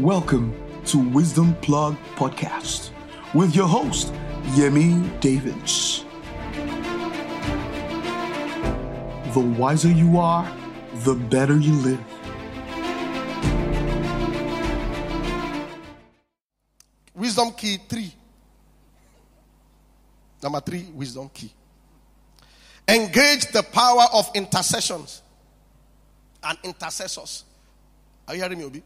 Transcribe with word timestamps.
Welcome 0.00 0.54
to 0.86 0.98
Wisdom 1.10 1.54
Plug 1.56 1.94
Podcast 2.16 2.88
with 3.34 3.54
your 3.54 3.68
host, 3.68 4.14
Yemi 4.56 5.20
Davids. 5.20 6.06
The 9.34 9.40
wiser 9.40 9.90
you 9.90 10.18
are, 10.18 10.50
the 11.04 11.14
better 11.14 11.58
you 11.58 11.74
live. 11.74 12.00
Wisdom 17.14 17.50
key 17.52 17.76
three. 17.86 18.14
Number 20.42 20.60
three, 20.60 20.86
wisdom 20.94 21.28
key. 21.28 21.52
Engage 22.88 23.52
the 23.52 23.62
power 23.64 24.06
of 24.14 24.30
intercessions 24.34 25.20
and 26.42 26.56
intercessors. 26.64 27.44
Are 28.26 28.34
you 28.34 28.40
hearing 28.40 28.58
me, 28.60 28.64
Obi? 28.64 28.82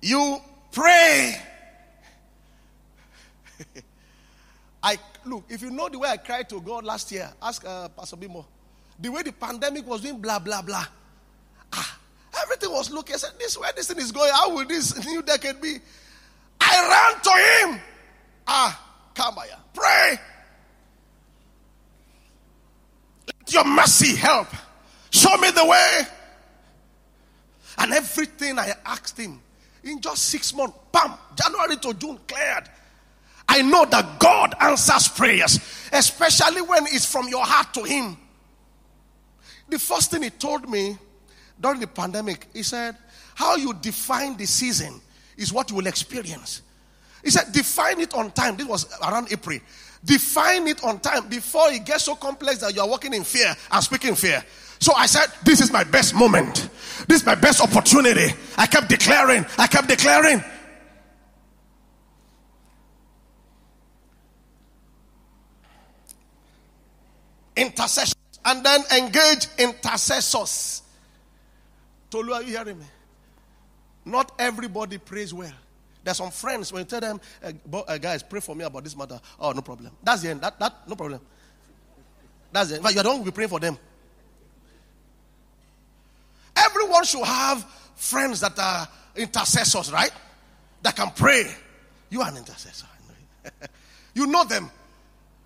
You 0.00 0.38
pray. 0.72 1.36
I 4.82 4.96
look, 5.26 5.44
if 5.48 5.62
you 5.62 5.70
know 5.70 5.88
the 5.88 5.98
way 5.98 6.08
I 6.08 6.16
cried 6.16 6.48
to 6.50 6.60
God 6.60 6.84
last 6.84 7.12
year, 7.12 7.30
ask 7.42 7.64
uh, 7.66 7.88
Pastor 7.88 8.16
Bimbo. 8.16 8.46
The 8.98 9.10
way 9.10 9.22
the 9.22 9.32
pandemic 9.32 9.86
was 9.86 10.00
doing 10.00 10.20
blah 10.20 10.38
blah 10.38 10.62
blah. 10.62 10.84
Ah, 11.72 11.98
everything 12.42 12.72
was 12.72 12.90
looking. 12.90 13.14
I 13.14 13.18
said, 13.18 13.32
This 13.38 13.58
where 13.58 13.72
this 13.72 13.88
thing 13.88 13.98
is 13.98 14.12
going, 14.12 14.32
how 14.32 14.54
will 14.54 14.66
this 14.66 15.04
new 15.06 15.22
decade 15.22 15.60
be? 15.60 15.76
I 16.60 17.12
ran 17.12 17.20
to 17.22 17.30
him. 17.74 17.80
Ah, 18.46 19.10
come 19.14 19.34
by. 19.34 19.48
Pray. 19.74 20.18
Let 23.26 23.52
your 23.52 23.64
mercy 23.64 24.16
help. 24.16 24.48
Show 25.10 25.36
me 25.38 25.50
the 25.50 25.64
way. 25.64 26.02
And 27.78 27.92
everything 27.92 28.58
I 28.58 28.74
asked 28.84 29.18
him 29.18 29.40
in 29.84 30.00
just 30.00 30.26
six 30.26 30.54
months, 30.54 30.76
bam, 30.92 31.12
January 31.34 31.76
to 31.76 31.94
June 31.94 32.18
cleared. 32.26 32.68
I 33.48 33.62
know 33.62 33.84
that 33.86 34.18
God 34.18 34.54
answers 34.60 35.08
prayers, 35.08 35.58
especially 35.92 36.62
when 36.62 36.84
it's 36.86 37.10
from 37.10 37.28
your 37.28 37.44
heart 37.44 37.74
to 37.74 37.82
Him. 37.82 38.16
The 39.68 39.78
first 39.78 40.10
thing 40.10 40.22
He 40.22 40.30
told 40.30 40.68
me 40.68 40.96
during 41.60 41.80
the 41.80 41.86
pandemic, 41.86 42.46
He 42.52 42.62
said, 42.62 42.96
How 43.34 43.56
you 43.56 43.74
define 43.74 44.36
the 44.36 44.46
season 44.46 45.00
is 45.36 45.52
what 45.52 45.70
you 45.70 45.76
will 45.76 45.86
experience. 45.86 46.62
He 47.24 47.30
said, 47.30 47.52
Define 47.52 48.00
it 48.00 48.14
on 48.14 48.30
time. 48.30 48.56
This 48.56 48.66
was 48.66 48.86
around 49.02 49.32
April. 49.32 49.58
Define 50.04 50.66
it 50.68 50.82
on 50.82 51.00
time 51.00 51.28
before 51.28 51.70
it 51.70 51.84
gets 51.84 52.04
so 52.04 52.14
complex 52.14 52.58
that 52.58 52.74
you 52.74 52.80
are 52.80 52.88
walking 52.88 53.12
in 53.12 53.24
fear 53.24 53.54
and 53.70 53.84
speaking 53.84 54.14
fear. 54.14 54.42
So 54.80 54.94
I 54.94 55.06
said, 55.06 55.26
This 55.44 55.60
is 55.60 55.70
my 55.70 55.84
best 55.84 56.14
moment. 56.14 56.68
This 57.06 57.20
is 57.20 57.26
my 57.26 57.34
best 57.34 57.60
opportunity. 57.60 58.34
I 58.56 58.66
kept 58.66 58.88
declaring, 58.88 59.44
I 59.58 59.66
kept 59.66 59.88
declaring. 59.88 60.42
Intercession. 67.56 68.14
And 68.44 68.64
then 68.64 68.80
engage 68.96 69.48
intercessors. 69.58 70.82
Tolu, 72.10 72.32
are 72.32 72.42
you 72.42 72.56
hearing 72.56 72.78
me? 72.78 72.86
Not 74.06 74.32
everybody 74.38 74.96
prays 74.96 75.34
well. 75.34 75.52
There's 76.02 76.16
some 76.16 76.30
friends 76.30 76.72
when 76.72 76.80
you 76.80 76.86
tell 76.86 77.00
them, 77.00 77.20
uh, 77.42 77.98
guys, 77.98 78.22
pray 78.22 78.40
for 78.40 78.56
me 78.56 78.64
about 78.64 78.82
this 78.82 78.96
matter. 78.96 79.20
Oh, 79.38 79.52
no 79.52 79.60
problem. 79.60 79.92
That's 80.02 80.22
the 80.22 80.30
end. 80.30 80.40
That, 80.40 80.58
that 80.58 80.88
no 80.88 80.96
problem. 80.96 81.20
That's 82.50 82.70
it. 82.70 82.82
But 82.82 82.94
you 82.94 83.02
don't 83.02 83.22
be 83.22 83.30
praying 83.30 83.50
for 83.50 83.60
them. 83.60 83.76
Everyone 87.00 87.06
should 87.06 87.34
have 87.34 87.64
friends 87.96 88.40
that 88.40 88.58
are 88.58 88.86
intercessors, 89.16 89.90
right? 89.90 90.12
That 90.82 90.96
can 90.96 91.10
pray. 91.16 91.50
You 92.10 92.20
are 92.20 92.28
an 92.28 92.36
intercessor. 92.36 92.86
you 94.14 94.26
know 94.26 94.44
them. 94.44 94.70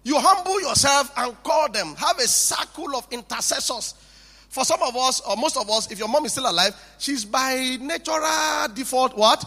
You 0.02 0.18
humble 0.18 0.60
yourself 0.60 1.12
and 1.16 1.40
call 1.44 1.70
them. 1.70 1.94
Have 1.94 2.18
a 2.18 2.26
circle 2.26 2.96
of 2.96 3.06
intercessors. 3.12 3.94
For 4.48 4.64
some 4.64 4.82
of 4.82 4.96
us, 4.96 5.20
or 5.20 5.36
most 5.36 5.56
of 5.56 5.70
us, 5.70 5.90
if 5.92 5.98
your 5.98 6.08
mom 6.08 6.24
is 6.24 6.32
still 6.32 6.50
alive, 6.50 6.74
she's 6.98 7.24
by 7.24 7.76
natural 7.80 8.74
default 8.74 9.16
what? 9.16 9.44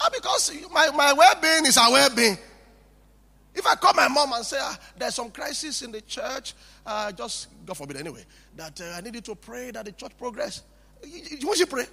Ah, 0.00 0.10
because 0.12 0.52
my, 0.72 0.90
my 0.90 1.14
well 1.14 1.34
being 1.40 1.64
is 1.64 1.78
our 1.78 1.90
well 1.90 2.14
being. 2.14 2.36
If 3.54 3.66
I 3.66 3.76
call 3.76 3.94
my 3.94 4.08
mom 4.08 4.32
and 4.34 4.44
say, 4.44 4.58
ah, 4.60 4.78
there's 4.98 5.14
some 5.14 5.30
crisis 5.30 5.80
in 5.80 5.90
the 5.90 6.02
church, 6.02 6.52
uh, 6.84 7.12
just, 7.12 7.48
God 7.64 7.78
forbid 7.78 7.96
anyway, 7.96 8.24
that 8.56 8.78
uh, 8.78 8.96
I 8.96 9.00
need 9.00 9.14
you 9.14 9.20
to 9.22 9.34
pray 9.34 9.70
that 9.70 9.86
the 9.86 9.92
church 9.92 10.12
progress. 10.18 10.62
Won't 11.42 11.58
she 11.58 11.66
pray? 11.66 11.86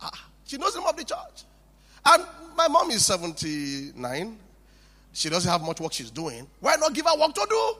Ah, 0.00 0.28
she 0.44 0.56
knows 0.58 0.74
the 0.74 0.80
name 0.80 0.88
of 0.88 0.96
the 0.96 1.04
church. 1.04 1.44
And 2.04 2.24
my 2.56 2.68
mom 2.68 2.90
is 2.90 3.04
79. 3.06 4.38
She 5.12 5.28
doesn't 5.28 5.50
have 5.50 5.62
much 5.62 5.80
work 5.80 5.92
she's 5.92 6.10
doing. 6.10 6.46
Why 6.60 6.76
not 6.76 6.92
give 6.92 7.06
her 7.06 7.18
work 7.18 7.34
to 7.34 7.46
do? 7.48 7.74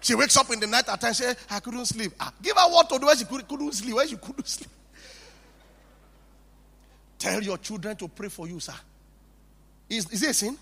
She 0.00 0.14
wakes 0.14 0.36
up 0.36 0.50
in 0.52 0.60
the 0.60 0.66
night 0.66 0.88
at 0.88 1.00
times 1.00 1.20
I 1.50 1.60
couldn't 1.60 1.86
sleep. 1.86 2.12
Ah, 2.20 2.32
give 2.40 2.56
her 2.56 2.70
what 2.70 2.88
to 2.90 2.98
do 2.98 3.06
where 3.06 3.16
she 3.16 3.24
couldn't 3.24 3.72
sleep. 3.74 3.94
Where 3.94 4.06
she 4.06 4.16
couldn't 4.16 4.46
sleep. 4.46 4.70
Tell 7.18 7.42
your 7.42 7.58
children 7.58 7.96
to 7.96 8.06
pray 8.06 8.28
for 8.28 8.46
you, 8.46 8.60
sir. 8.60 8.74
Is, 9.88 10.08
is 10.10 10.22
it 10.22 10.30
a 10.30 10.34
sin? 10.34 10.56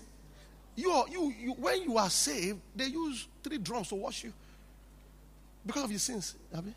You, 0.75 0.91
are, 0.91 1.05
you, 1.09 1.33
you, 1.39 1.51
when 1.53 1.83
you 1.83 1.97
are 1.97 2.09
saved, 2.09 2.59
they 2.75 2.85
use 2.85 3.27
three 3.43 3.57
drums 3.57 3.89
to 3.89 3.95
wash 3.95 4.23
you 4.23 4.33
because 5.67 5.83
of 5.83 5.91
your 5.91 5.99
sins. 5.99 6.35
Abi? 6.55 6.73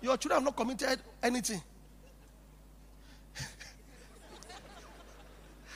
Your 0.00 0.16
children 0.16 0.38
have 0.40 0.44
not 0.44 0.56
committed 0.56 1.00
anything. 1.22 1.60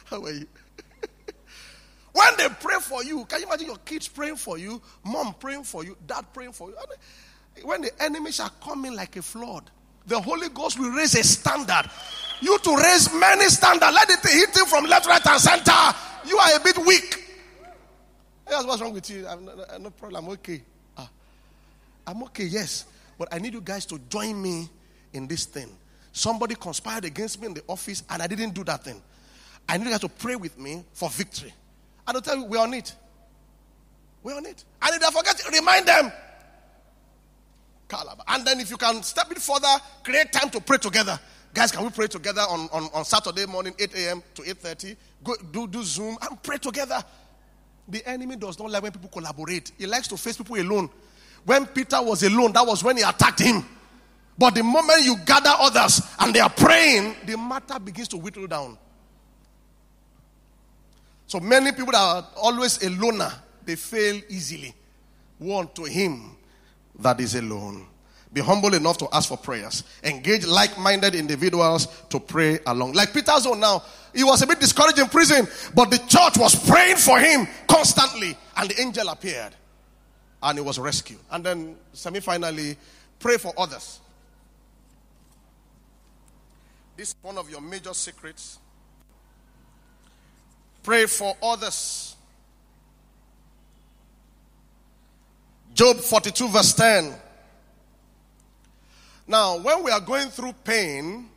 How 0.05 0.23
are 0.23 0.31
you? 0.31 0.47
when 2.13 2.37
they 2.39 2.49
pray 2.61 2.79
for 2.81 3.03
you, 3.03 3.25
can 3.25 3.41
you 3.41 3.47
imagine 3.47 3.67
your 3.67 3.79
kids 3.79 4.07
praying 4.07 4.37
for 4.37 4.59
you, 4.59 4.81
mom 5.05 5.35
praying 5.35 5.65
for 5.65 5.85
you, 5.85 5.97
dad 6.07 6.25
praying 6.33 6.53
for 6.53 6.71
you? 6.71 6.77
When 7.65 7.83
the 7.83 7.91
enemies 8.03 8.39
are 8.41 8.51
coming 8.65 8.95
like 8.95 9.17
a 9.17 9.23
flood, 9.23 9.71
the 10.07 10.21
Holy 10.21 10.49
Ghost 10.51 10.79
will 10.79 10.91
raise 10.91 11.15
a 11.17 11.25
standard. 11.25 11.91
You 12.41 12.59
to 12.59 12.77
raise 12.77 13.13
many 13.13 13.49
standards. 13.49 13.93
Let 13.93 14.11
it 14.11 14.21
hit 14.21 14.57
you 14.57 14.67
from 14.67 14.85
left, 14.85 15.07
right, 15.07 15.25
and 15.25 15.41
center. 15.41 15.97
You 16.27 16.39
are 16.39 16.57
a 16.57 16.61
bit 16.61 16.79
weak. 16.79 17.25
Yes, 18.49 18.65
what's 18.67 18.83
wrong 18.83 18.93
with 18.93 19.09
you? 19.11 19.27
I'm, 19.27 19.45
no, 19.45 19.65
no 19.79 19.91
problem. 19.91 20.25
I'm 20.25 20.31
okay. 20.33 20.63
I'm 22.07 22.23
okay, 22.25 22.45
yes. 22.45 22.87
But 23.19 23.29
I 23.33 23.39
need 23.39 23.55
you 23.55 23.61
guys 23.61 23.87
to 23.87 23.99
join 24.09 24.41
me 24.41 24.69
in 25.13 25.27
this 25.27 25.45
thing. 25.45 25.69
Somebody 26.13 26.55
conspired 26.55 27.05
against 27.05 27.41
me 27.41 27.47
in 27.47 27.55
the 27.55 27.63
office, 27.67 28.03
and 28.11 28.23
I 28.23 28.27
didn't 28.27 28.55
do 28.55 28.65
that 28.65 28.85
thing. 28.85 29.01
I 29.69 29.79
need 29.79 29.85
you 29.85 29.91
guys 29.91 30.01
to 30.01 30.09
pray 30.09 30.37
with 30.37 30.59
me 30.59 30.85
for 30.93 31.09
victory. 31.09 31.53
And 32.07 32.17
I'll 32.17 32.23
tell 32.23 32.37
you, 32.37 32.45
we're 32.45 32.59
on 32.59 32.75
it. 32.75 32.95
We're 34.23 34.37
on 34.37 34.47
it. 34.47 34.65
And 34.83 34.95
if 34.95 35.05
I 35.05 35.11
forget, 35.11 35.43
remind 35.53 35.87
them. 35.87 36.13
And 38.29 38.47
then 38.47 38.61
if 38.61 38.71
you 38.71 38.77
can 38.77 39.03
step 39.03 39.31
it 39.31 39.39
further, 39.39 39.69
create 40.03 40.33
time 40.33 40.51
to 40.51 40.61
pray 40.61 40.79
together. 40.79 41.19
Guys, 41.55 41.71
can 41.71 41.85
we 41.85 41.91
pray 41.91 42.07
together 42.07 42.41
on, 42.41 42.69
on, 42.73 42.89
on 42.95 43.05
Saturday 43.05 43.45
morning, 43.45 43.75
8 43.79 43.95
a.m. 43.95 44.23
to 44.35 44.43
8.30? 44.43 44.97
Go 45.23 45.35
do, 45.53 45.67
do 45.67 45.83
Zoom 45.83 46.17
and 46.23 46.43
pray 46.43 46.57
together. 46.57 47.03
The 47.89 48.07
enemy 48.09 48.37
does 48.37 48.59
not 48.59 48.71
like 48.71 48.83
when 48.83 48.93
people 48.93 49.11
collaborate. 49.11 49.73
He 49.77 49.87
likes 49.87 50.09
to 50.09 50.17
face 50.17 50.37
people 50.37 50.57
alone. 50.57 50.89
When 51.45 51.67
Peter 51.67 52.01
was 52.01 52.23
alone, 52.23 52.53
that 52.53 52.67
was 52.67 52.85
when 52.85 52.97
he 52.97 53.03
attacked 53.03 53.41
him. 53.41 53.65
But 54.39 54.55
the 54.55 54.63
moment 54.63 55.05
you 55.05 55.17
gather 55.27 55.53
others 55.59 56.01
and 56.19 56.35
they 56.35 56.41
are 56.41 56.51
praying, 56.51 57.17
the 57.27 57.37
matter 57.37 57.79
begins 57.79 58.09
to 58.09 58.17
whittle 58.17 58.47
down. 58.47 58.79
So 61.27 61.41
many 61.41 61.73
people 61.73 61.93
that 61.93 61.99
are 61.99 62.27
always 62.37 62.83
a 62.83 62.91
loner, 62.91 63.33
they 63.65 63.77
fail 63.77 64.21
easily. 64.29 64.75
One 65.39 65.69
to 65.75 65.85
him 65.85 66.37
that 66.99 67.21
is 67.21 67.35
alone. 67.35 67.87
Be 68.33 68.41
humble 68.41 68.73
enough 68.75 68.97
to 68.99 69.09
ask 69.13 69.29
for 69.29 69.37
prayers. 69.37 69.85
Engage 70.03 70.47
like 70.47 70.79
minded 70.79 71.15
individuals 71.15 71.87
to 72.09 72.19
pray 72.19 72.61
along. 72.67 72.93
Like 72.93 73.13
Peter's 73.13 73.47
own 73.47 73.61
now, 73.61 73.83
he 74.15 74.25
was 74.25 74.41
a 74.41 74.47
bit 74.47 74.59
discouraged 74.59 74.99
in 74.99 75.07
prison, 75.09 75.47
but 75.75 75.91
the 75.91 75.99
church 75.99 76.39
was 76.39 76.55
praying 76.69 76.97
for 76.97 77.19
him 77.19 77.47
constantly, 77.67 78.37
and 78.57 78.71
the 78.71 78.81
angel 78.81 79.09
appeared 79.09 79.55
and 80.43 80.59
he 80.59 80.65
was 80.65 80.79
rescued. 80.79 81.21
And 81.31 81.45
then, 81.45 81.77
semi 81.93 82.21
finally, 82.21 82.77
pray 83.19 83.37
for 83.37 83.53
others. 83.57 84.01
This 86.97 87.11
is 87.11 87.17
one 87.23 87.39
of 87.39 87.49
your 87.51 87.61
major 87.61 87.95
secrets. 87.95 88.59
Pray 90.83 91.07
for 91.07 91.37
others. 91.43 92.17
Job 95.75 95.97
42, 95.97 96.49
verse 96.49 96.75
10. 96.75 97.15
Now, 99.27 99.59
when 99.59 99.85
we 99.85 99.91
are 99.91 100.01
going 100.01 100.29
through 100.29 100.53
pain 100.65 101.29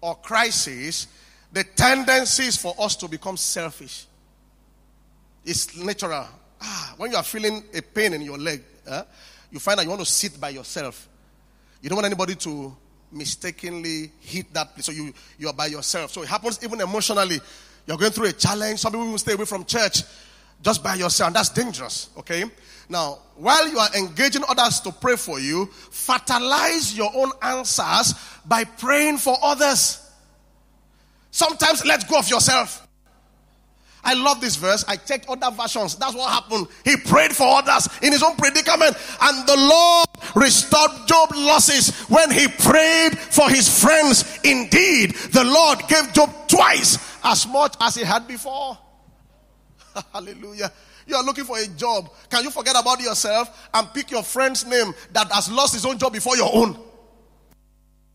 or 0.00 0.16
crisis, 0.16 1.06
the 1.52 1.64
tendency 1.64 2.44
is 2.44 2.56
for 2.56 2.74
us 2.78 2.96
to 2.96 3.08
become 3.08 3.36
selfish. 3.36 4.06
It's 5.44 5.76
natural. 5.76 6.26
Ah, 6.66 6.94
when 6.96 7.10
you 7.10 7.16
are 7.16 7.22
feeling 7.22 7.62
a 7.74 7.82
pain 7.82 8.14
in 8.14 8.22
your 8.22 8.38
leg, 8.38 8.62
eh, 8.86 9.02
you 9.50 9.60
find 9.60 9.78
that 9.78 9.84
you 9.84 9.90
want 9.90 10.00
to 10.00 10.06
sit 10.06 10.40
by 10.40 10.48
yourself. 10.48 11.08
You 11.82 11.90
don't 11.90 11.96
want 11.96 12.06
anybody 12.06 12.34
to 12.36 12.74
mistakenly 13.12 14.10
hit 14.20 14.52
that 14.54 14.72
place. 14.74 14.86
So 14.86 14.92
you, 14.92 15.12
you 15.38 15.48
are 15.48 15.52
by 15.52 15.66
yourself. 15.66 16.10
So 16.10 16.22
it 16.22 16.28
happens 16.28 16.58
even 16.64 16.80
emotionally. 16.80 17.40
You're 17.86 17.98
going 17.98 18.12
through 18.12 18.28
a 18.28 18.32
challenge. 18.32 18.80
Some 18.80 18.92
people 18.92 19.06
will 19.06 19.18
stay 19.18 19.34
away 19.34 19.44
from 19.44 19.64
church 19.66 20.02
just 20.62 20.82
by 20.82 20.94
yourself. 20.94 21.28
And 21.28 21.36
that's 21.36 21.50
dangerous. 21.50 22.08
Okay? 22.18 22.44
Now, 22.88 23.18
while 23.36 23.68
you 23.68 23.78
are 23.78 23.94
engaging 23.96 24.42
others 24.48 24.80
to 24.80 24.92
pray 24.92 25.16
for 25.16 25.38
you, 25.38 25.66
fertilize 25.66 26.96
your 26.96 27.10
own 27.14 27.30
answers 27.42 28.14
by 28.46 28.64
praying 28.64 29.18
for 29.18 29.36
others. 29.42 30.00
Sometimes 31.30 31.84
let 31.84 32.08
go 32.08 32.18
of 32.18 32.28
yourself. 32.28 32.83
I 34.04 34.14
love 34.14 34.40
this 34.40 34.56
verse. 34.56 34.84
I 34.86 34.96
checked 34.96 35.28
other 35.28 35.50
versions. 35.54 35.96
That's 35.96 36.14
what 36.14 36.30
happened. 36.30 36.68
He 36.84 36.96
prayed 36.96 37.32
for 37.34 37.46
others 37.46 37.88
in 38.02 38.12
his 38.12 38.22
own 38.22 38.36
predicament, 38.36 38.96
and 39.20 39.48
the 39.48 39.56
Lord 39.56 40.06
restored 40.34 40.90
Job 41.06 41.30
losses 41.34 41.98
when 42.08 42.30
he 42.30 42.48
prayed 42.48 43.18
for 43.18 43.48
his 43.48 43.82
friends. 43.82 44.38
Indeed, 44.44 45.14
the 45.32 45.44
Lord 45.44 45.80
gave 45.88 46.12
Job 46.12 46.30
twice 46.48 46.98
as 47.24 47.46
much 47.46 47.74
as 47.80 47.94
he 47.94 48.04
had 48.04 48.28
before. 48.28 48.78
Hallelujah. 50.12 50.72
You 51.06 51.16
are 51.16 51.22
looking 51.22 51.44
for 51.44 51.58
a 51.58 51.66
job. 51.66 52.10
Can 52.30 52.44
you 52.44 52.50
forget 52.50 52.76
about 52.78 53.00
yourself 53.00 53.68
and 53.74 53.92
pick 53.92 54.10
your 54.10 54.22
friend's 54.22 54.66
name 54.66 54.94
that 55.12 55.30
has 55.32 55.50
lost 55.50 55.74
his 55.74 55.84
own 55.84 55.98
job 55.98 56.12
before 56.12 56.36
your 56.36 56.50
own? 56.54 56.78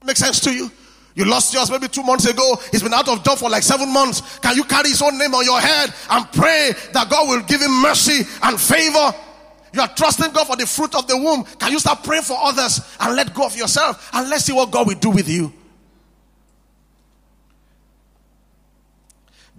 Make 0.04 0.18
sense 0.18 0.40
to 0.42 0.54
you? 0.54 0.72
You 1.20 1.26
lost 1.26 1.54
yours 1.54 1.70
maybe 1.70 1.90
two 1.90 2.02
months 2.02 2.26
ago. 2.26 2.58
He's 2.72 2.82
been 2.82 2.94
out 2.94 3.10
of 3.10 3.26
job 3.26 3.38
for 3.40 3.50
like 3.50 3.62
seven 3.62 3.92
months. 3.92 4.40
Can 4.40 4.56
you 4.56 4.64
carry 4.64 4.88
his 4.88 5.02
own 5.02 5.18
name 5.18 5.36
on 5.36 5.44
your 5.44 5.60
head 5.60 5.94
and 6.12 6.26
pray 6.32 6.72
that 6.94 7.10
God 7.10 7.28
will 7.28 7.42
give 7.42 7.60
him 7.60 7.82
mercy 7.82 8.22
and 8.42 8.58
favor? 8.58 9.14
You 9.74 9.82
are 9.82 9.90
trusting 9.90 10.32
God 10.32 10.48
for 10.48 10.56
the 10.56 10.66
fruit 10.66 10.96
of 10.96 11.10
the 11.10 11.18
womb. 11.18 11.44
Can 11.44 11.74
you 11.74 11.80
start 11.80 12.06
praying 12.06 12.24
for 12.24 12.38
others 12.40 12.80
and 13.02 13.18
let 13.18 13.34
go 13.34 13.46
of 13.46 13.54
yourself 13.54 14.10
and 14.14 14.30
let's 14.30 14.46
see 14.46 14.54
what 14.54 14.72
God 14.72 14.88
will 14.88 14.96
do 14.96 15.10
with 15.10 15.28
you? 15.28 15.52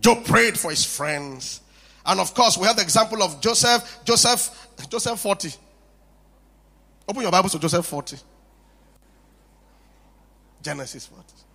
Job 0.00 0.24
prayed 0.24 0.58
for 0.58 0.70
his 0.70 0.86
friends. 0.86 1.60
And 2.06 2.20
of 2.20 2.32
course, 2.32 2.56
we 2.56 2.66
have 2.68 2.76
the 2.76 2.82
example 2.82 3.22
of 3.22 3.38
Joseph, 3.42 4.00
Joseph, 4.06 4.66
Joseph 4.88 5.20
40. 5.20 5.52
Open 7.06 7.20
your 7.20 7.30
Bibles 7.30 7.52
to 7.52 7.58
Joseph 7.58 7.84
40. 7.84 8.16
Genesis 10.62 11.04
40. 11.04 11.49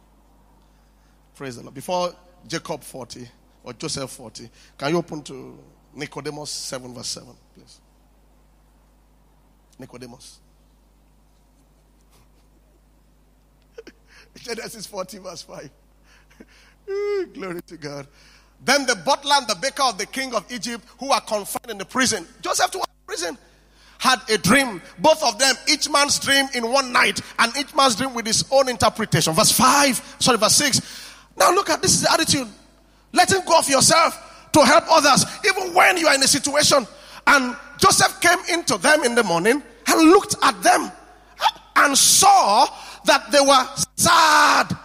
Praise 1.35 1.57
the 1.57 1.63
Lord. 1.63 1.73
Before 1.73 2.13
Jacob 2.47 2.81
40 2.81 3.27
or 3.63 3.73
Joseph 3.73 4.09
40, 4.09 4.49
can 4.77 4.91
you 4.91 4.97
open 4.97 5.21
to 5.23 5.57
Nicodemus 5.93 6.49
7, 6.49 6.93
verse 6.93 7.07
7, 7.07 7.29
please? 7.53 7.79
Nicodemus. 9.77 10.39
Genesis 14.35 14.85
40, 14.85 15.17
verse 15.17 15.41
5. 15.41 15.69
Glory 17.33 17.61
to 17.63 17.77
God. 17.77 18.07
Then 18.63 18.85
the 18.85 18.95
butler 18.95 19.35
and 19.35 19.47
the 19.47 19.55
baker 19.55 19.83
of 19.83 19.97
the 19.97 20.05
king 20.05 20.33
of 20.33 20.49
Egypt, 20.49 20.85
who 20.99 21.11
are 21.11 21.21
confined 21.21 21.69
in 21.69 21.77
the 21.77 21.85
prison, 21.85 22.25
Joseph 22.41 22.71
to 22.71 22.81
prison, 23.05 23.37
had 23.97 24.21
a 24.29 24.37
dream. 24.37 24.81
Both 24.99 25.21
of 25.21 25.37
them, 25.37 25.53
each 25.67 25.89
man's 25.89 26.17
dream 26.19 26.45
in 26.53 26.71
one 26.71 26.93
night, 26.93 27.19
and 27.39 27.55
each 27.57 27.75
man's 27.75 27.95
dream 27.97 28.13
with 28.13 28.25
his 28.25 28.45
own 28.51 28.69
interpretation. 28.69 29.33
Verse 29.33 29.51
5, 29.51 30.15
sorry, 30.19 30.37
verse 30.37 30.55
6. 30.55 31.14
Now 31.37 31.51
look 31.51 31.69
at 31.69 31.81
this 31.81 31.93
is 31.95 32.01
the 32.01 32.11
attitude. 32.11 32.47
Letting 33.11 33.41
go 33.45 33.59
of 33.59 33.69
yourself 33.69 34.49
to 34.53 34.63
help 34.65 34.85
others, 34.89 35.25
even 35.45 35.73
when 35.73 35.97
you 35.97 36.07
are 36.07 36.15
in 36.15 36.23
a 36.23 36.27
situation. 36.27 36.85
And 37.27 37.55
Joseph 37.77 38.21
came 38.21 38.39
into 38.49 38.77
them 38.77 39.03
in 39.03 39.15
the 39.15 39.23
morning 39.23 39.61
and 39.87 40.09
looked 40.09 40.35
at 40.41 40.61
them 40.63 40.91
and 41.75 41.97
saw 41.97 42.67
that 43.05 43.31
they 43.31 43.39
were 43.41 43.67
sad. 43.95 44.77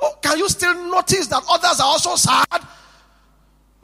Oh, 0.00 0.16
can 0.20 0.38
you 0.38 0.48
still 0.48 0.74
notice 0.90 1.26
that 1.28 1.42
others 1.48 1.80
are 1.80 1.86
also 1.86 2.16
sad? 2.16 2.66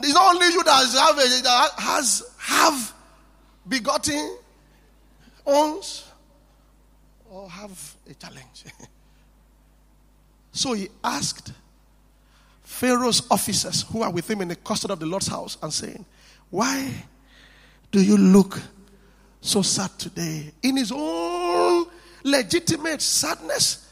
It's 0.00 0.14
not 0.14 0.34
only 0.34 0.46
you 0.52 0.62
that 0.64 0.86
have, 0.94 1.16
that 1.16 1.70
has 1.76 2.22
have 2.38 2.94
begotten 3.68 4.38
owns 5.46 6.06
or 7.30 7.50
have 7.50 7.94
a 8.08 8.14
challenge. 8.14 8.64
so 10.52 10.72
he 10.72 10.88
asked 11.02 11.52
Pharaoh's 12.78 13.26
officers 13.28 13.82
who 13.90 14.02
are 14.02 14.10
with 14.12 14.30
him 14.30 14.40
in 14.40 14.46
the 14.46 14.54
custody 14.54 14.92
of 14.92 15.00
the 15.00 15.06
Lord's 15.06 15.26
house 15.26 15.58
and 15.60 15.72
saying, 15.72 16.06
Why 16.48 16.88
do 17.90 18.00
you 18.00 18.16
look 18.16 18.60
so 19.40 19.62
sad 19.62 19.90
today? 19.98 20.52
In 20.62 20.76
his 20.76 20.92
own 20.94 21.86
legitimate 22.22 23.02
sadness, 23.02 23.90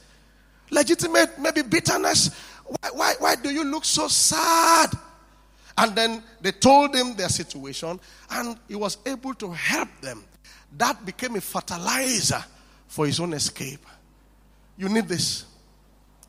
legitimate 0.71 1.37
maybe 1.37 1.63
bitterness. 1.63 2.31
Why, 2.65 2.91
why, 2.93 3.15
why 3.19 3.35
do 3.35 3.51
you 3.51 3.65
look 3.65 3.85
so 3.85 4.07
sad? 4.07 4.93
And 5.77 5.97
then 5.97 6.23
they 6.41 6.53
told 6.53 6.95
him 6.95 7.17
their 7.17 7.29
situation, 7.29 7.99
and 8.31 8.57
he 8.69 8.77
was 8.77 8.99
able 9.05 9.35
to 9.35 9.51
help 9.51 9.89
them. 10.01 10.23
That 10.79 11.05
became 11.05 11.35
a 11.35 11.41
fertilizer 11.41 12.45
for 12.87 13.07
his 13.07 13.19
own 13.19 13.33
escape. 13.33 13.85
You 14.79 14.89
need 14.89 15.09
this. 15.09 15.45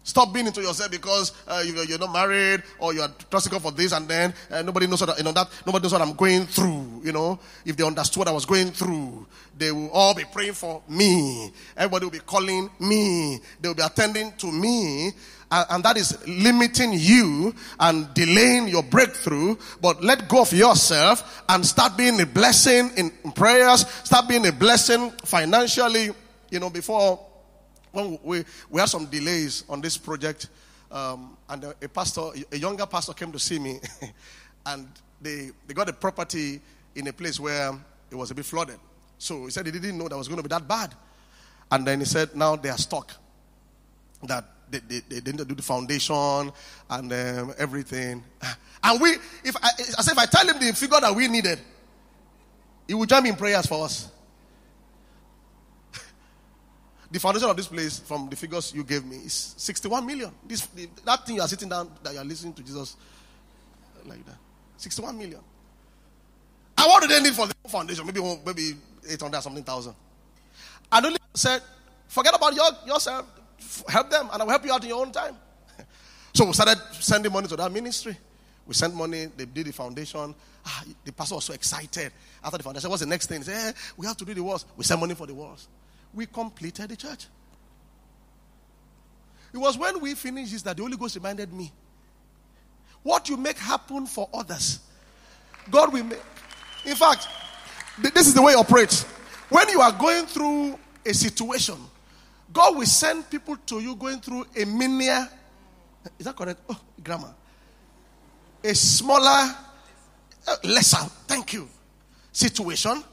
Stop 0.08 0.34
being 0.34 0.48
into 0.48 0.62
yourself 0.62 0.90
because 0.90 1.34
uh, 1.50 1.62
you, 1.66 1.76
are 1.94 1.98
not 1.98 2.14
married 2.14 2.64
or 2.80 2.94
you 2.94 3.02
are 3.02 3.12
trusting 3.30 3.52
God 3.52 3.62
for 3.62 3.74
this 3.74 3.92
and 3.92 4.08
then 4.08 4.34
uh, 4.50 4.62
nobody 4.62 4.88
knows 4.88 5.02
what 5.06 5.18
you 5.18 5.24
know 5.26 5.34
that 5.34 5.50
nobody 5.66 5.84
knows 5.84 5.92
what 5.92 6.02
I'm 6.02 6.14
going 6.14 6.46
through. 6.46 7.02
You 7.04 7.12
know, 7.12 7.38
if 7.66 7.76
they 7.76 7.84
understood 7.84 8.20
what 8.20 8.30
I 8.30 8.32
was 8.32 8.46
going 8.46 8.72
through, 8.72 9.28
they 9.58 9.70
will 9.74 9.90
all 9.90 10.16
be 10.16 10.24
praying 10.32 10.54
for 10.54 10.82
me. 10.88 11.52
Everybody 11.76 12.06
will 12.06 12.12
be 12.14 12.20
calling 12.20 12.70
me. 12.80 13.42
They 13.60 13.68
will 13.68 13.76
be 13.76 13.84
attending 13.84 14.32
to 14.38 14.48
me, 14.50 15.12
uh, 15.52 15.66
and 15.72 15.84
that 15.84 15.98
is 15.98 16.26
limiting 16.26 16.94
you 16.94 17.54
and 17.78 18.14
delaying 18.14 18.70
your 18.70 18.84
breakthrough. 18.84 19.58
But 19.82 20.02
let 20.02 20.30
go 20.30 20.44
of 20.44 20.54
yourself 20.54 21.44
and 21.50 21.66
start 21.66 21.98
being 21.98 22.22
a 22.22 22.26
blessing 22.26 22.92
in 22.96 23.12
prayers. 23.34 23.86
Start 24.06 24.30
being 24.30 24.48
a 24.48 24.54
blessing 24.54 25.12
financially. 25.26 26.12
You 26.50 26.62
know, 26.62 26.70
before 26.70 27.27
when 27.98 28.20
we, 28.24 28.46
we 28.70 28.80
had 28.80 28.90
some 28.90 29.06
delays 29.08 29.64
on 29.68 29.82
this 29.82 29.98
project, 29.98 30.50
um, 30.92 31.36
and 31.50 31.64
a, 31.64 31.76
a, 31.82 31.90
pastor, 31.90 32.30
a 32.52 32.58
younger 32.58 32.86
pastor 32.86 33.14
came 33.14 33.32
to 33.32 33.40
see 33.40 33.58
me, 33.60 33.80
and 34.66 34.88
they, 35.22 35.50
they 35.66 35.74
got 35.74 35.90
a 35.90 35.94
property 35.94 36.62
in 36.96 37.08
a 37.08 37.14
place 37.14 37.40
where 37.40 37.74
it 38.12 38.16
was 38.16 38.32
a 38.32 38.36
bit 38.36 38.46
flooded. 38.46 38.80
So 39.18 39.46
he 39.46 39.52
said 39.52 39.66
he 39.66 39.72
didn't 39.72 39.98
know 39.98 40.08
that 40.08 40.18
was 40.18 40.28
going 40.28 40.38
to 40.38 40.44
be 40.44 40.50
that 40.50 40.68
bad. 40.68 40.94
And 41.72 41.86
then 41.86 42.00
he 42.00 42.06
said 42.06 42.36
now 42.36 42.56
they 42.56 42.70
are 42.70 42.78
stuck. 42.78 43.12
That 44.24 44.46
they, 44.70 44.80
they, 44.80 45.00
they 45.00 45.20
didn't 45.20 45.48
do 45.48 45.56
the 45.56 45.62
foundation 45.62 46.52
and 46.90 47.14
um, 47.14 47.54
everything. 47.58 48.24
And 48.84 49.02
we, 49.02 49.10
if 49.44 49.56
I, 49.58 49.70
if 49.80 50.18
I 50.18 50.28
tell 50.28 50.48
him 50.48 50.60
the 50.60 50.72
figure 50.72 51.02
that 51.02 51.14
we 51.14 51.28
needed, 51.28 51.60
he 52.88 52.94
would 52.94 53.10
join 53.10 53.24
me 53.24 53.30
in 53.30 53.36
prayers 53.36 53.66
for 53.66 53.84
us. 53.86 54.10
The 57.10 57.20
foundation 57.20 57.50
of 57.50 57.56
this 57.56 57.68
place, 57.68 58.00
from 58.00 58.30
the 58.30 58.36
figures 58.36 58.74
you 58.74 58.84
gave 58.84 59.06
me, 59.06 59.18
is 59.18 59.56
61 59.58 60.06
million. 60.06 60.32
This, 60.46 60.68
that 61.06 61.26
thing 61.26 61.38
you 61.38 61.42
are 61.42 61.48
sitting 61.48 61.70
down, 61.70 61.90
that 62.04 62.14
you 62.14 62.20
are 62.20 62.26
listening 62.26 62.54
to 62.54 62.64
Jesus 62.64 62.98
like 64.06 64.26
that. 64.26 64.36
61 64.78 65.18
million. 65.18 65.40
And 66.78 66.88
what 66.88 67.02
do 67.02 67.08
they 67.08 67.22
need 67.22 67.34
for 67.34 67.48
the 67.48 67.56
foundation? 67.68 68.06
Maybe, 68.06 68.22
maybe 68.46 68.74
800 69.10 69.42
something 69.42 69.64
thousand. 69.64 69.96
And 70.92 71.06
only 71.06 71.18
said, 71.34 71.62
forget 72.08 72.36
about 72.36 72.54
your, 72.54 72.68
yourself, 72.86 73.26
help 73.88 74.10
them, 74.10 74.30
and 74.32 74.42
I 74.42 74.46
will 74.46 74.52
help 74.52 74.66
you 74.66 74.74
out 74.74 74.84
in 74.84 74.90
your 74.90 75.02
own 75.02 75.12
time. 75.12 75.36
so 76.34 76.46
we 76.46 76.54
started 76.54 76.78
sending 76.94 77.32
money 77.32 77.48
to 77.48 77.56
that 77.56 77.72
ministry. 77.72 78.18
We 78.66 78.74
sent 78.74 78.94
money, 78.94 79.28
they 79.38 79.46
did 79.46 79.66
the 79.68 79.74
foundation. 79.74 80.36
Ah, 80.66 80.84
the 81.06 81.14
pastor 81.14 81.36
was 81.36 81.46
so 81.46 81.54
excited 81.54 82.12
after 82.44 82.58
the 82.58 82.64
foundation. 82.64 82.90
What's 82.90 83.02
the 83.02 83.08
next 83.08 83.28
thing? 83.28 83.40
He 83.40 83.46
said, 83.46 83.74
hey, 83.74 83.80
we 83.96 84.06
have 84.06 84.18
to 84.18 84.26
do 84.26 84.34
the 84.34 84.44
walls. 84.44 84.66
We 84.76 84.84
sent 84.84 85.00
money 85.00 85.16
for 85.16 85.26
the 85.26 85.34
walls 85.34 85.70
we 86.14 86.26
completed 86.26 86.90
the 86.90 86.96
church. 86.96 87.28
It 89.54 89.58
was 89.58 89.78
when 89.78 90.00
we 90.02 90.14
finished 90.14 90.52
this 90.52 90.62
that 90.64 90.78
the 90.78 90.84
Holy 90.84 90.98
Ghost 90.98 91.16
reminded 91.16 91.52
me 91.54 91.72
what 93.04 93.30
you 93.30 93.38
make 93.38 93.58
happen 93.58 94.06
for 94.06 94.30
others, 94.34 94.80
God 95.72 95.94
will 95.94 96.04
make. 96.04 96.20
In 96.86 96.96
fact, 96.96 97.28
this 98.14 98.28
is 98.28 98.34
the 98.34 98.42
way 98.42 98.54
it 98.54 98.58
operates. 98.58 99.04
When 99.50 99.68
you 99.70 99.80
are 99.82 99.92
going 99.92 100.26
through 100.26 100.78
a 101.06 101.14
situation, 101.14 101.78
God 102.52 102.76
will 102.76 102.86
send 102.86 103.30
people 103.30 103.56
to 103.68 103.80
you 103.80 103.96
going 103.96 104.20
through 104.20 104.46
a 104.56 104.66
minier, 104.66 105.28
is 106.20 106.26
that 106.26 106.36
correct? 106.36 106.60
Oh, 106.70 106.80
grammar. 107.04 107.34
A 108.64 108.76
smaller, 108.76 109.56
uh, 110.48 110.56
lesser, 110.64 111.06
thank 111.28 111.54
you, 111.54 111.68
situation. 112.32 113.04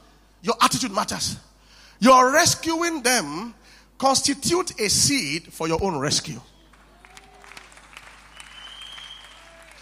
Your 0.41 0.55
attitude 0.61 0.91
matters. 0.91 1.37
Your 1.99 2.31
rescuing 2.31 3.01
them 3.01 3.53
constitute 3.97 4.79
a 4.79 4.89
seed 4.89 5.53
for 5.53 5.67
your 5.67 5.81
own 5.83 5.97
rescue. 5.97 6.39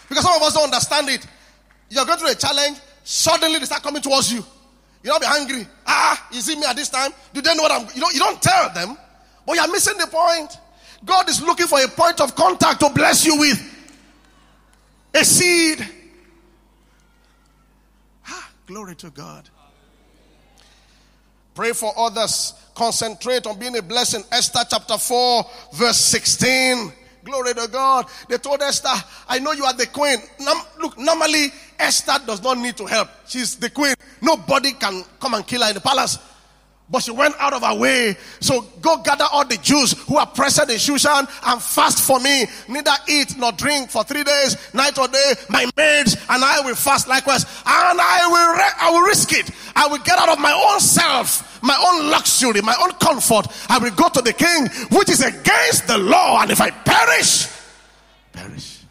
Because 0.08 0.24
some 0.24 0.36
of 0.36 0.42
us 0.42 0.54
don't 0.54 0.64
understand 0.64 1.08
it. 1.08 1.26
You're 1.90 2.04
going 2.04 2.18
through 2.18 2.30
a 2.30 2.34
challenge, 2.34 2.78
suddenly 3.02 3.58
they 3.58 3.64
start 3.64 3.82
coming 3.82 4.02
towards 4.02 4.32
you. 4.32 4.44
You 5.02 5.10
don't 5.10 5.20
be 5.20 5.26
angry. 5.28 5.66
Ah, 5.86 6.26
you 6.32 6.40
see 6.40 6.56
me 6.56 6.64
at 6.64 6.76
this 6.76 6.88
time? 6.88 7.10
You 7.34 7.42
Do 7.42 7.50
they 7.50 7.54
know 7.54 7.62
what 7.62 7.72
I'm 7.72 7.82
you 7.94 8.00
don't, 8.00 8.14
you 8.14 8.20
don't 8.20 8.40
tell 8.40 8.72
them 8.72 8.96
But 9.46 9.56
you're 9.56 9.70
missing 9.70 9.98
the 9.98 10.06
point. 10.06 10.56
God 11.04 11.28
is 11.28 11.42
looking 11.42 11.66
for 11.66 11.82
a 11.82 11.88
point 11.88 12.20
of 12.20 12.34
contact 12.34 12.80
to 12.80 12.88
bless 12.88 13.26
you 13.26 13.38
with 13.38 13.90
a 15.12 15.24
seed. 15.24 15.86
Ah, 18.26 18.50
glory 18.66 18.94
to 18.96 19.10
God. 19.10 19.50
Pray 21.54 21.72
for 21.72 21.92
others. 21.96 22.54
Concentrate 22.74 23.46
on 23.46 23.58
being 23.58 23.76
a 23.76 23.82
blessing. 23.82 24.24
Esther 24.32 24.60
chapter 24.68 24.98
4, 24.98 25.46
verse 25.74 25.96
16. 25.98 26.92
Glory 27.24 27.54
to 27.54 27.68
God. 27.70 28.06
They 28.28 28.36
told 28.38 28.60
Esther, 28.60 28.88
I 29.28 29.38
know 29.38 29.52
you 29.52 29.64
are 29.64 29.72
the 29.72 29.86
queen. 29.86 30.18
look, 30.80 30.98
normally 30.98 31.46
Esther 31.78 32.16
does 32.26 32.42
not 32.42 32.58
need 32.58 32.76
to 32.76 32.86
help. 32.86 33.08
She's 33.26 33.56
the 33.56 33.70
queen. 33.70 33.94
Nobody 34.20 34.72
can 34.72 35.04
come 35.20 35.34
and 35.34 35.46
kill 35.46 35.62
her 35.62 35.68
in 35.68 35.74
the 35.74 35.80
palace. 35.80 36.18
But 36.90 37.02
she 37.02 37.12
went 37.12 37.34
out 37.38 37.54
of 37.54 37.62
her 37.62 37.74
way. 37.74 38.16
So 38.40 38.60
go 38.82 38.98
gather 38.98 39.24
all 39.32 39.46
the 39.46 39.56
Jews 39.56 39.92
who 40.06 40.18
are 40.18 40.26
present 40.26 40.70
in 40.70 40.76
Shushan 40.76 41.26
and 41.46 41.62
fast 41.62 42.06
for 42.06 42.20
me. 42.20 42.46
Neither 42.68 42.92
eat 43.08 43.36
nor 43.38 43.52
drink 43.52 43.90
for 43.90 44.04
three 44.04 44.22
days, 44.22 44.56
night 44.74 44.98
or 44.98 45.08
day. 45.08 45.32
My 45.48 45.68
maids 45.76 46.14
and 46.28 46.44
I 46.44 46.60
will 46.60 46.74
fast 46.74 47.08
likewise. 47.08 47.44
And 47.44 48.00
I 48.00 48.26
will, 48.28 48.56
re- 48.56 48.72
I 48.80 48.90
will 48.90 49.06
risk 49.06 49.32
it. 49.32 49.50
I 49.74 49.86
will 49.88 49.98
get 49.98 50.18
out 50.18 50.28
of 50.28 50.38
my 50.38 50.52
own 50.52 50.78
self, 50.78 51.62
my 51.62 51.74
own 51.74 52.10
luxury, 52.10 52.60
my 52.60 52.76
own 52.82 52.92
comfort. 52.92 53.46
I 53.70 53.78
will 53.78 53.92
go 53.92 54.10
to 54.10 54.20
the 54.20 54.34
king, 54.34 54.68
which 54.96 55.08
is 55.08 55.22
against 55.22 55.86
the 55.86 55.96
law. 55.96 56.42
And 56.42 56.50
if 56.50 56.60
I 56.60 56.70
perish, 56.70 57.48
perish. 58.32 58.82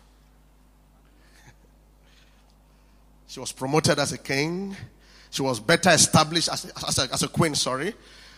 She 3.28 3.40
was 3.40 3.52
promoted 3.52 4.00
as 4.00 4.12
a 4.14 4.18
king. 4.18 4.76
She 5.34 5.42
was 5.42 5.60
better 5.60 5.90
established 5.90 6.48
as 6.48 6.66
a, 6.66 6.88
as 6.88 7.00
a, 7.00 7.12
as 7.12 7.24
a 7.24 7.28
queen, 7.28 7.56
sorry. 7.56 7.96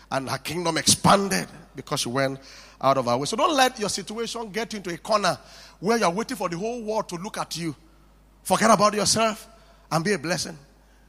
And 0.09 0.29
her 0.29 0.37
kingdom 0.37 0.77
expanded 0.77 1.45
because 1.75 1.99
she 1.99 2.07
went 2.07 2.39
out 2.79 2.97
of 2.97 3.05
her 3.05 3.17
way. 3.17 3.25
So 3.25 3.35
don't 3.35 3.53
let 3.53 3.77
your 3.77 3.89
situation 3.89 4.49
get 4.49 4.73
into 4.73 4.93
a 4.93 4.97
corner 4.97 5.37
where 5.81 5.97
you're 5.97 6.09
waiting 6.09 6.37
for 6.37 6.47
the 6.47 6.57
whole 6.57 6.81
world 6.81 7.09
to 7.09 7.15
look 7.17 7.37
at 7.37 7.57
you. 7.57 7.75
Forget 8.43 8.71
about 8.71 8.93
yourself 8.93 9.45
and 9.91 10.05
be 10.05 10.13
a 10.13 10.17
blessing. 10.17 10.57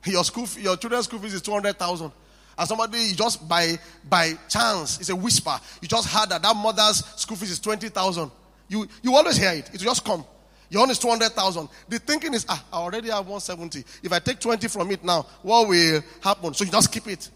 Your 0.04 0.24
school, 0.24 0.48
your 0.58 0.76
children's 0.76 1.04
school 1.04 1.20
fees 1.20 1.34
is 1.34 1.42
two 1.42 1.52
hundred 1.52 1.78
thousand, 1.78 2.10
and 2.58 2.68
somebody 2.68 3.12
just 3.12 3.48
by 3.48 3.78
by 4.08 4.32
chance, 4.48 4.98
it's 4.98 5.10
a 5.10 5.14
whisper. 5.14 5.56
You 5.80 5.86
just 5.86 6.08
heard 6.08 6.30
that 6.30 6.42
that 6.42 6.56
mother's 6.56 7.04
school 7.14 7.36
fees 7.36 7.52
is 7.52 7.60
twenty 7.60 7.90
thousand. 7.90 8.32
You 8.66 8.88
you 9.02 9.14
always 9.14 9.36
hear 9.36 9.52
it. 9.52 9.68
It 9.72 9.80
will 9.80 9.86
just 9.86 10.04
come. 10.04 10.24
Your 10.68 10.82
own 10.82 10.90
is 10.90 10.98
200,000. 10.98 11.68
The 11.88 11.98
thinking 11.98 12.34
is, 12.34 12.44
ah, 12.48 12.64
I 12.72 12.76
already 12.76 13.08
have 13.08 13.26
170. 13.26 13.84
If 14.02 14.12
I 14.12 14.18
take 14.18 14.40
20 14.40 14.66
from 14.68 14.90
it 14.90 15.04
now, 15.04 15.26
what 15.42 15.68
will 15.68 16.02
happen? 16.20 16.54
So 16.54 16.64
you 16.64 16.70
just 16.70 16.90
keep 16.90 17.06
it. 17.06 17.28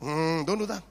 Mm, 0.00 0.46
don't 0.46 0.58
do 0.58 0.66
that. 0.66 0.82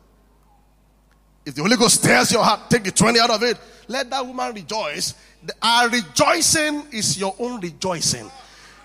If 1.46 1.55
the 1.55 1.62
Holy 1.63 1.77
Ghost 1.77 1.96
stirs 1.96 2.31
your 2.31 2.43
heart, 2.43 2.69
take 2.69 2.84
the 2.84 2.91
20 2.91 3.19
out 3.19 3.31
of 3.31 3.41
it. 3.43 3.58
Let 3.88 4.10
that 4.12 4.25
woman 4.25 4.53
rejoice. 4.53 5.15
The, 5.43 5.53
our 5.62 5.89
rejoicing 5.89 6.84
is 6.91 7.19
your 7.19 7.36
own 7.39 7.60
rejoicing. 7.60 8.29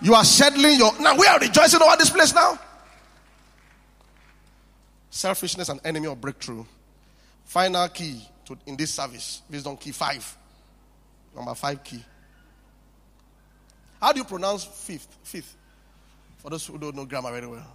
You 0.01 0.15
are 0.15 0.25
shedding 0.25 0.77
your. 0.77 0.99
Now 0.99 1.15
we 1.15 1.27
are 1.27 1.39
rejoicing 1.39 1.81
over 1.81 1.95
this 1.97 2.09
place 2.09 2.33
now. 2.33 2.59
Selfishness 5.09 5.69
and 5.69 5.79
enemy 5.85 6.07
of 6.07 6.19
breakthrough. 6.19 6.65
Final 7.45 7.87
key 7.89 8.21
to, 8.45 8.57
in 8.65 8.75
this 8.75 8.93
service. 8.93 9.43
Wisdom 9.49 9.77
key 9.77 9.91
five. 9.91 10.35
Number 11.35 11.53
five 11.53 11.83
key. 11.83 12.03
How 14.05 14.11
do 14.11 14.19
you 14.19 14.25
pronounce 14.25 14.63
fifth? 14.63 15.17
Fifth. 15.23 15.57
For 16.37 16.51
those 16.51 16.67
who 16.67 16.77
don't 16.77 16.95
know 16.95 17.05
grammar 17.05 17.31
very 17.31 17.47
well. 17.47 17.65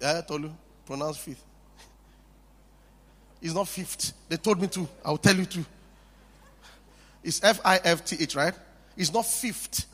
Yeah, 0.00 0.20
you 0.28 0.52
pronounce 0.84 1.18
fifth. 1.18 1.44
It's 3.40 3.54
not 3.54 3.68
fifth. 3.68 4.12
They 4.28 4.38
told 4.38 4.60
me 4.60 4.66
to. 4.66 4.88
I'll 5.04 5.16
tell 5.16 5.36
you 5.36 5.44
to. 5.44 5.64
It's 7.22 7.44
F 7.44 7.60
I 7.64 7.78
F 7.84 8.04
T 8.04 8.16
H, 8.18 8.34
right? 8.34 8.54
It's 8.96 9.12
not 9.12 9.24
fifth. 9.24 9.86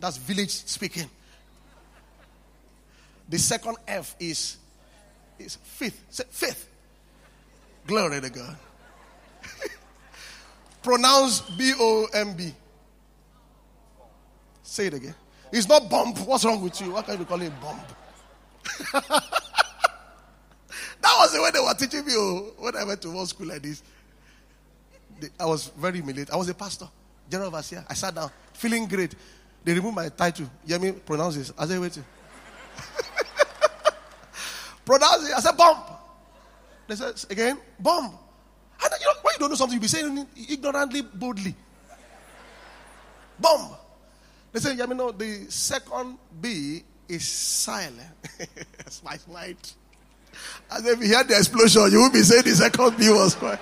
That's 0.00 0.16
village 0.16 0.50
speaking. 0.50 1.08
The 3.28 3.38
second 3.38 3.76
F 3.86 4.16
is 4.18 4.56
is 5.38 5.54
fifth. 5.54 6.26
Fifth. 6.32 6.68
Glory 7.86 8.22
to 8.22 8.30
God. 8.30 8.56
Pronounce 10.82 11.42
B 11.42 11.74
O 11.78 12.08
M 12.12 12.34
B. 12.34 12.52
Say 14.76 14.88
it 14.88 14.92
again. 14.94 15.14
It's 15.50 15.66
not 15.66 15.88
bump. 15.88 16.18
What's 16.26 16.44
wrong 16.44 16.60
with 16.60 16.78
you? 16.82 16.92
Why 16.92 17.00
can't 17.00 17.18
you 17.18 17.24
call 17.24 17.40
it 17.40 17.50
bump? 17.62 17.80
that 18.92 19.22
was 21.02 21.32
the 21.32 21.40
way 21.40 21.50
they 21.50 21.60
were 21.60 21.72
teaching 21.72 22.04
me 22.04 22.12
oh, 22.14 22.52
when 22.58 22.76
I 22.76 22.84
went 22.84 23.00
to 23.00 23.10
one 23.10 23.24
school 23.26 23.46
like 23.46 23.62
this. 23.62 23.82
I 25.40 25.46
was 25.46 25.68
very 25.78 25.94
humiliated. 25.94 26.30
I 26.30 26.36
was 26.36 26.50
a 26.50 26.54
pastor, 26.54 26.86
general 27.30 27.48
overseer. 27.48 27.86
I 27.88 27.94
sat 27.94 28.14
down, 28.14 28.30
feeling 28.52 28.86
great. 28.86 29.14
They 29.64 29.72
removed 29.72 29.96
my 29.96 30.10
title. 30.10 30.50
You 30.66 30.78
hear 30.78 30.92
me 30.92 30.98
pronounce 31.00 31.36
this? 31.36 31.54
I 31.56 31.64
said, 31.66 31.80
wait. 31.80 31.98
pronounce 34.84 35.26
it. 35.26 35.34
I 35.36 35.40
said, 35.40 35.56
bump. 35.56 35.86
They 36.86 36.96
said, 36.96 37.14
again, 37.30 37.56
bump. 37.80 38.12
And 38.84 38.92
you 39.00 39.06
know, 39.06 39.12
when 39.22 39.32
you 39.32 39.38
don't 39.38 39.48
know 39.48 39.56
something, 39.56 39.76
you 39.76 39.80
be 39.80 39.88
saying 39.88 40.26
ignorantly, 40.50 41.00
boldly. 41.00 41.54
Bump. 43.40 43.85
They 44.56 44.72
yeah, 44.72 44.86
you 44.86 44.94
know, 44.94 45.12
the 45.12 45.50
second 45.50 46.16
B 46.40 46.82
is 47.06 47.28
silent. 47.28 48.00
That's 48.78 49.02
my 49.04 49.18
mind. 49.30 49.74
And 50.70 50.86
if 50.86 50.98
you 50.98 51.08
hear 51.08 51.24
the 51.24 51.36
explosion, 51.36 51.92
you 51.92 51.98
will 51.98 52.10
be 52.10 52.22
saying 52.22 52.44
the 52.44 52.54
second 52.54 52.96
B 52.96 53.10
was 53.10 53.34
quiet. 53.34 53.60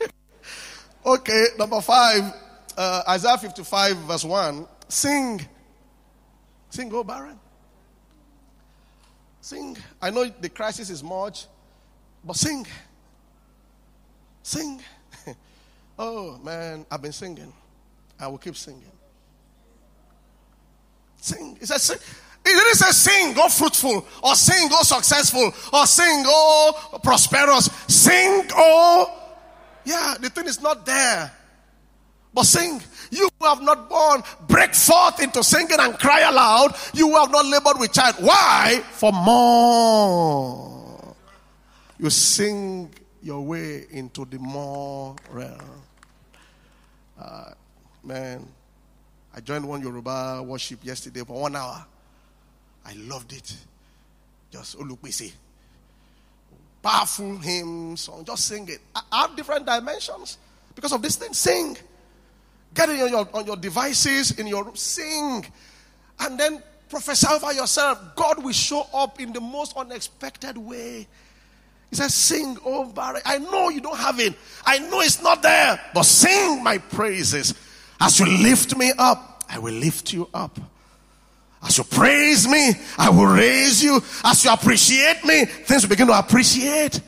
okay, 1.06 1.46
number 1.58 1.82
five, 1.82 2.32
uh, 2.78 3.02
Isaiah 3.10 3.36
55, 3.36 3.96
verse 3.98 4.24
1. 4.24 4.66
Sing. 4.88 5.46
Sing, 6.70 6.88
go 6.88 7.04
barren. 7.04 7.38
Sing. 9.42 9.76
I 10.00 10.08
know 10.08 10.30
the 10.40 10.48
crisis 10.48 10.88
is 10.88 11.02
much, 11.02 11.46
but 12.24 12.36
sing. 12.36 12.66
Sing. 14.42 14.80
oh, 15.98 16.38
man, 16.38 16.86
I've 16.90 17.02
been 17.02 17.12
singing. 17.12 17.52
I 18.18 18.28
will 18.28 18.38
keep 18.38 18.56
singing. 18.56 18.92
Sing. 21.16 21.56
He 21.58 21.66
says, 21.66 21.82
sing. 21.82 21.98
He 22.44 22.52
didn't 22.52 22.76
say 22.76 22.92
sing, 22.92 23.34
go 23.34 23.48
fruitful, 23.48 24.06
or 24.22 24.34
sing, 24.36 24.68
go 24.68 24.80
successful, 24.82 25.52
or 25.72 25.86
sing, 25.86 26.22
go 26.22 26.72
prosperous. 27.02 27.64
Sing, 27.88 28.46
oh, 28.54 29.12
yeah, 29.84 30.14
the 30.20 30.30
thing 30.30 30.46
is 30.46 30.62
not 30.62 30.86
there. 30.86 31.32
But 32.32 32.44
sing. 32.44 32.80
You 33.10 33.28
who 33.40 33.46
have 33.46 33.62
not 33.62 33.88
born, 33.88 34.22
break 34.46 34.74
forth 34.74 35.20
into 35.22 35.42
singing 35.42 35.78
and 35.80 35.98
cry 35.98 36.20
aloud. 36.20 36.76
You 36.94 37.08
who 37.08 37.16
have 37.16 37.32
not 37.32 37.46
labored 37.46 37.80
with 37.80 37.92
child. 37.92 38.16
Why? 38.20 38.80
For 38.92 39.10
more. 39.10 40.76
You 41.98 42.10
sing 42.10 42.92
your 43.22 43.40
way 43.40 43.86
into 43.90 44.24
the 44.24 44.38
more 44.38 45.16
realm. 45.30 45.82
Uh, 47.18 47.50
Man, 48.06 48.46
I 49.34 49.40
joined 49.40 49.66
one 49.68 49.82
Yoruba 49.82 50.40
worship 50.46 50.78
yesterday 50.84 51.24
for 51.24 51.40
one 51.40 51.56
hour. 51.56 51.84
I 52.84 52.92
loved 52.92 53.32
it. 53.32 53.52
Just 54.52 54.78
Olupisi. 54.78 55.32
Powerful 56.80 57.36
hymn 57.38 57.96
song. 57.96 58.24
Just 58.24 58.46
sing 58.46 58.68
it. 58.68 58.78
I 58.94 59.22
have 59.22 59.34
different 59.34 59.66
dimensions 59.66 60.38
because 60.76 60.92
of 60.92 61.02
this 61.02 61.16
thing. 61.16 61.32
Sing. 61.32 61.76
Get 62.74 62.90
it 62.90 63.00
on 63.02 63.08
your, 63.08 63.28
on 63.34 63.44
your 63.44 63.56
devices, 63.56 64.38
in 64.38 64.46
your 64.46 64.62
room. 64.62 64.76
Sing. 64.76 65.44
And 66.20 66.38
then 66.38 66.62
prophesy 66.88 67.26
over 67.28 67.52
yourself. 67.52 67.98
God 68.14 68.44
will 68.44 68.52
show 68.52 68.86
up 68.94 69.20
in 69.20 69.32
the 69.32 69.40
most 69.40 69.76
unexpected 69.76 70.56
way. 70.56 71.08
He 71.90 71.96
says, 71.96 72.14
Sing 72.14 72.56
oh 72.64 72.84
Barry. 72.84 73.20
I 73.24 73.38
know 73.38 73.68
you 73.68 73.80
don't 73.80 73.98
have 73.98 74.20
it. 74.20 74.34
I 74.64 74.78
know 74.78 75.00
it's 75.00 75.20
not 75.20 75.42
there. 75.42 75.80
But 75.92 76.04
sing 76.04 76.62
my 76.62 76.78
praises. 76.78 77.52
As 78.00 78.20
you 78.20 78.26
lift 78.26 78.76
me 78.76 78.92
up, 78.98 79.44
I 79.48 79.58
will 79.58 79.74
lift 79.74 80.12
you 80.12 80.28
up. 80.34 80.58
As 81.62 81.78
you 81.78 81.84
praise 81.84 82.46
me, 82.46 82.72
I 82.98 83.10
will 83.10 83.26
raise 83.26 83.82
you. 83.82 84.00
As 84.22 84.44
you 84.44 84.52
appreciate 84.52 85.24
me, 85.24 85.44
things 85.46 85.82
will 85.82 85.90
begin 85.90 86.06
to 86.08 86.18
appreciate. 86.18 87.00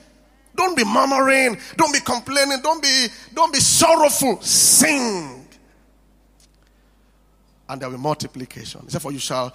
Don't 0.57 0.77
be 0.77 0.85
murmuring. 0.85 1.57
Don't 1.77 1.93
be 1.93 2.01
complaining. 2.01 2.59
Don't 2.63 2.83
be, 2.83 3.07
don't 3.35 3.53
be 3.53 3.61
sorrowful. 3.61 4.41
Sing. 4.41 5.47
And 7.69 7.81
there 7.81 7.89
will 7.89 7.99
be 7.99 8.03
multiplication. 8.03 8.81
Therefore, 8.89 9.13
you 9.13 9.21
shall 9.21 9.55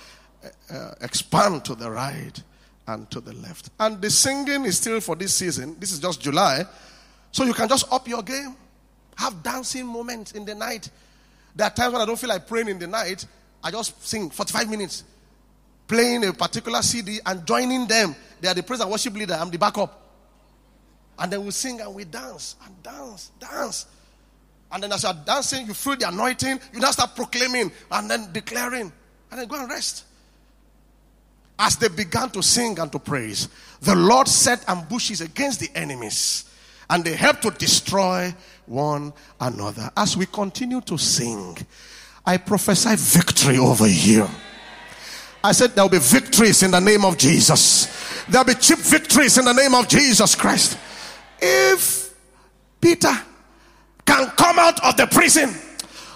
uh, 0.72 0.92
expand 1.02 1.66
to 1.66 1.76
the 1.76 1.90
right 1.90 2.42
and 2.88 3.10
to 3.12 3.20
the 3.20 3.34
left. 3.34 3.70
And 3.80 4.02
the 4.02 4.10
singing 4.10 4.66
is 4.66 4.78
still 4.78 5.02
for 5.02 5.16
this 5.16 5.34
season. 5.34 5.76
This 5.80 5.92
is 5.92 6.00
just 6.00 6.22
July. 6.22 6.64
So 7.32 7.44
you 7.44 7.54
can 7.54 7.68
just 7.68 7.92
up 7.92 8.08
your 8.08 8.22
game. 8.22 8.56
Have 9.18 9.44
dancing 9.44 9.86
moments 9.86 10.32
in 10.32 10.46
the 10.46 10.56
night. 10.56 10.90
There 11.56 11.68
are 11.68 11.70
times 11.70 11.94
when 11.94 12.02
I 12.02 12.06
don't 12.06 12.20
feel 12.20 12.30
like 12.30 12.48
praying 12.48 12.70
in 12.70 12.80
the 12.80 12.88
night. 12.88 13.26
I 13.64 13.72
just 13.72 14.06
sing 14.06 14.30
45 14.30 14.70
minutes, 14.70 15.04
playing 15.88 16.26
a 16.26 16.34
particular 16.34 16.82
CD 16.82 17.20
and 17.26 17.46
joining 17.46 17.88
them. 17.88 18.16
They 18.42 18.48
are 18.48 18.54
the 18.54 18.64
praise 18.64 18.82
and 18.82 18.92
worship 18.92 19.14
leader. 19.14 19.36
I'm 19.36 19.50
the 19.50 19.58
backup. 19.58 20.02
And 21.18 21.32
then 21.32 21.46
we 21.46 21.52
sing 21.52 21.80
and 21.80 21.94
we 21.94 22.06
dance 22.06 22.56
and 22.66 22.84
dance, 22.84 23.32
dance. 23.40 23.86
And 24.72 24.82
then 24.82 24.92
as 24.92 25.04
you're 25.04 25.14
dancing, 25.14 25.68
you 25.68 25.74
feel 25.76 25.96
the 25.96 26.08
anointing. 26.08 26.60
You 26.74 26.80
now 26.80 26.92
start 26.92 27.16
proclaiming 27.16 27.72
and 27.92 28.10
then 28.10 28.32
declaring. 28.32 28.92
And 29.30 29.40
then 29.40 29.48
go 29.48 29.60
and 29.60 29.70
rest. 29.70 30.06
As 31.60 31.76
they 31.78 31.88
began 31.88 32.32
to 32.32 32.42
sing 32.42 32.80
and 32.80 32.92
to 32.92 32.98
praise, 32.98 33.48
the 33.82 33.96
Lord 33.96 34.28
set 34.28 34.68
ambushes 34.68 35.22
against 35.22 35.60
the 35.60 35.70
enemies. 35.76 36.46
And 36.90 37.04
they 37.06 37.14
helped 37.14 37.44
to 37.44 37.52
destroy 37.52 38.34
one 38.66 39.14
another. 39.40 39.90
As 39.96 40.16
we 40.18 40.26
continue 40.26 40.82
to 40.82 40.98
sing, 40.98 41.58
I 42.26 42.38
prophesy 42.38 42.96
victory 42.96 43.58
over 43.58 43.88
you. 43.88 44.28
I 45.44 45.52
said 45.52 45.72
there 45.72 45.84
will 45.84 45.90
be 45.90 46.00
victories 46.00 46.64
in 46.64 46.72
the 46.72 46.80
name 46.80 47.04
of 47.04 47.18
Jesus. 47.18 48.26
There 48.30 48.40
will 48.40 48.54
be 48.54 48.60
cheap 48.60 48.80
victories 48.80 49.38
in 49.38 49.46
the 49.46 49.54
name 49.54 49.76
of 49.76 49.90
Jesus 49.90 50.36
Christ. 50.36 50.78
If 51.42 52.14
Peter 52.80 53.14
can 54.06 54.30
come 54.32 54.58
out 54.60 54.84
of 54.86 54.96
the 54.96 55.08
prison, 55.08 55.50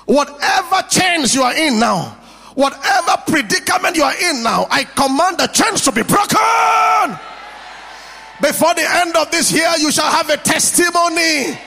whatever 0.06 0.82
chains 0.90 1.36
you 1.36 1.42
are 1.44 1.54
in 1.54 1.78
now, 1.80 2.18
whatever 2.56 3.22
predicament 3.28 3.98
you 3.98 4.04
are 4.04 4.16
in 4.30 4.44
now, 4.44 4.66
I 4.72 4.86
command 4.86 5.40
the 5.40 5.48
chains 5.48 5.82
to 5.82 5.92
be 5.92 6.04
broken. 6.04 7.20
Before 8.42 8.74
the 8.76 8.86
end 8.88 9.16
of 9.18 9.30
this 9.32 9.52
year, 9.52 9.70
you 9.80 9.92
shall 9.92 10.10
have 10.10 10.30
a 10.30 10.38
testimony, 10.38 11.58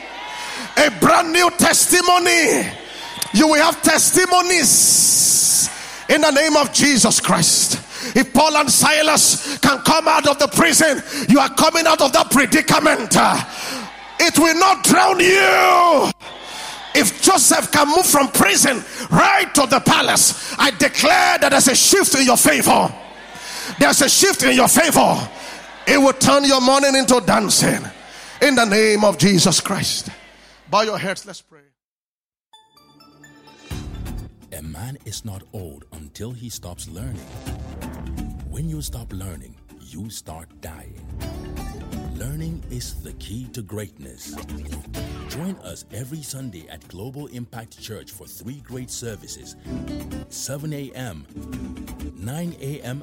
a 0.77 0.91
brand 1.01 1.33
new 1.33 1.51
testimony. 1.51 2.69
You 3.33 3.49
will 3.49 3.63
have 3.63 3.81
testimonies 3.83 5.69
in 6.09 6.21
the 6.21 6.31
name 6.31 6.57
of 6.57 6.73
Jesus 6.73 7.21
Christ. 7.21 7.79
If 8.17 8.33
Paul 8.33 8.57
and 8.57 8.71
Silas 8.71 9.59
can 9.59 9.81
come 9.83 10.09
out 10.09 10.27
of 10.27 10.39
the 10.39 10.49
prison, 10.49 11.03
you 11.29 11.39
are 11.39 11.51
coming 11.55 11.87
out 11.87 12.01
of 12.01 12.13
that 12.13 12.31
predicament. 12.31 13.15
It 14.19 14.39
will 14.39 14.59
not 14.59 14.85
drown 14.85 15.21
you. 15.21 16.11
If 16.93 17.23
Joseph 17.23 17.71
can 17.71 17.89
move 17.89 18.07
from 18.07 18.29
prison 18.29 18.83
right 19.11 19.55
to 19.55 19.67
the 19.67 19.81
palace, 19.81 20.55
I 20.59 20.71
declare 20.73 21.39
that 21.39 21.51
there's 21.51 21.69
a 21.69 21.77
shift 21.77 22.17
in 22.17 22.25
your 22.25 22.37
favor. 22.37 22.93
There's 23.79 24.03
a 24.03 24.09
shift 24.09 24.43
in 24.43 24.57
your 24.57 24.69
favor. 24.69 25.29
It 25.87 25.99
will 25.99 26.13
turn 26.15 26.45
your 26.45 26.61
morning 26.61 26.97
into 26.97 27.21
dancing 27.25 27.85
in 28.43 28.55
the 28.57 28.65
name 28.65 29.05
of 29.05 29.19
Jesus 29.19 29.61
Christ. 29.61 30.11
Bow 30.71 30.83
your 30.83 30.99
heads, 30.99 31.27
let's 31.27 31.43
pray. 31.43 31.67
A 34.57 34.63
man 34.63 34.99
is 35.05 35.25
not 35.25 35.43
old 35.53 35.85
until 35.93 36.31
he 36.31 36.49
stops 36.49 36.89
learning. 36.89 37.27
When 38.49 38.69
you 38.69 38.81
stop 38.81 39.13
learning, 39.13 39.57
you 39.81 40.11
start 40.11 40.49
dying. 40.61 41.05
Learning 42.15 42.63
is 42.71 43.03
the 43.03 43.15
key 43.15 43.49
to 43.53 43.63
greatness. 43.63 44.37
Join 45.29 45.57
us 45.65 45.87
every 45.93 46.23
Sunday 46.23 46.69
at 46.69 46.87
Global 46.87 47.27
Impact 47.29 47.81
Church 47.81 48.13
for 48.13 48.29
three 48.29 48.61
great 48.61 48.91
services 48.91 49.57
7 50.29 50.73
a.m., 50.73 51.27
9 52.17 52.57
a.m., 52.61 53.03